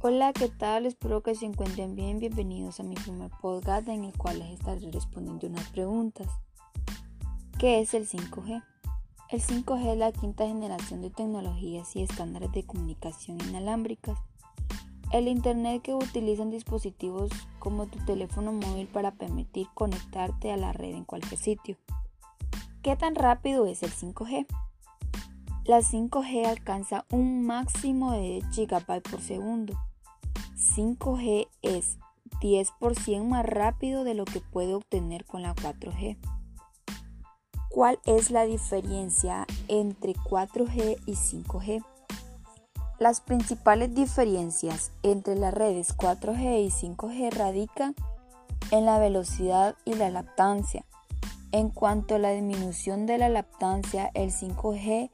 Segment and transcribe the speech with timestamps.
[0.00, 0.86] Hola, ¿qué tal?
[0.86, 2.20] Espero que se encuentren bien.
[2.20, 6.28] Bienvenidos a mi primer podcast en el cual les estaré respondiendo unas preguntas.
[7.58, 8.62] ¿Qué es el 5G?
[9.30, 14.16] El 5G es la quinta generación de tecnologías y estándares de comunicación inalámbricas.
[15.10, 20.94] El Internet que utilizan dispositivos como tu teléfono móvil para permitir conectarte a la red
[20.94, 21.76] en cualquier sitio.
[22.82, 24.46] ¿Qué tan rápido es el 5G?
[25.64, 29.76] La 5G alcanza un máximo de 10 GB por segundo
[30.58, 31.98] 5G es
[32.40, 36.18] 10% más rápido de lo que puede obtener con la 4G.
[37.70, 41.84] ¿Cuál es la diferencia entre 4G y 5G?
[42.98, 47.94] Las principales diferencias entre las redes 4G y 5G radican
[48.72, 50.84] en la velocidad y la lactancia.
[51.52, 55.10] En cuanto a la disminución de la lactancia, el 5G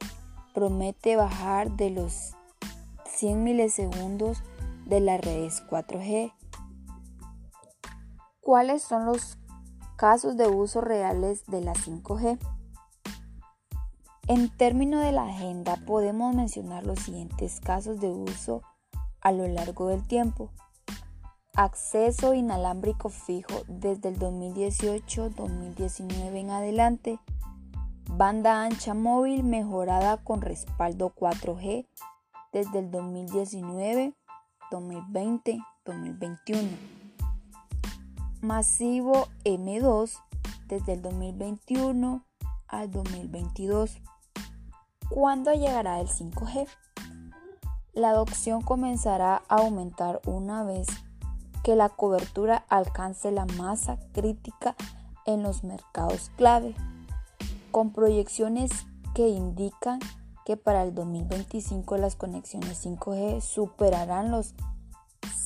[0.55, 2.33] promete bajar de los
[3.05, 4.41] 100 milisegundos
[4.85, 6.33] de las redes 4G.
[8.39, 9.37] ¿Cuáles son los
[9.95, 12.37] casos de uso reales de la 5G?
[14.27, 18.61] En términos de la agenda podemos mencionar los siguientes casos de uso
[19.21, 20.51] a lo largo del tiempo.
[21.55, 27.19] Acceso inalámbrico fijo desde el 2018-2019 en adelante.
[28.11, 31.87] Banda ancha móvil mejorada con respaldo 4G
[32.51, 34.13] desde el 2019
[34.71, 36.69] 2020-2021.
[38.41, 40.11] Masivo M2
[40.67, 42.23] desde el 2021
[42.67, 43.97] al 2022.
[45.09, 46.67] ¿Cuándo llegará el 5G?
[47.93, 50.87] La adopción comenzará a aumentar una vez
[51.63, 54.75] que la cobertura alcance la masa crítica
[55.25, 56.75] en los mercados clave,
[57.71, 58.71] con proyecciones
[59.13, 59.99] que indican
[60.45, 64.53] que para el 2025 las conexiones 5G superarán los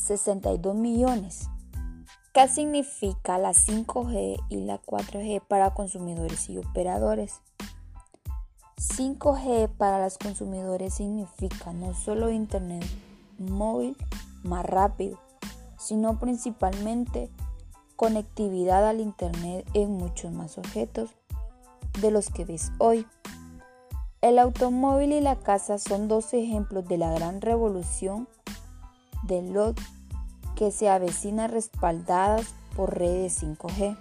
[0.05, 1.49] 62 millones.
[2.33, 7.41] ¿Qué significa la 5G y la 4G para consumidores y operadores?
[8.77, 12.85] 5G para los consumidores significa no solo Internet
[13.37, 13.97] móvil
[14.43, 15.19] más rápido,
[15.77, 17.31] sino principalmente
[17.95, 21.09] conectividad al Internet en muchos más objetos
[22.01, 23.05] de los que ves hoy.
[24.29, 28.27] El automóvil y la casa son dos ejemplos de la gran revolución
[29.23, 29.75] del lot
[30.55, 33.97] que se avecina respaldadas por redes 5G.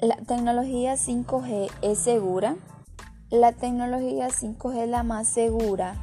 [0.00, 2.56] La tecnología 5G es segura.
[3.28, 5.96] La tecnología 5G es la más segura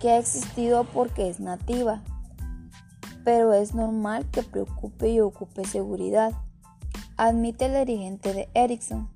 [0.00, 2.00] que ha existido porque es nativa,
[3.22, 6.32] pero es normal que preocupe y ocupe seguridad,
[7.18, 9.10] admite el dirigente de Ericsson.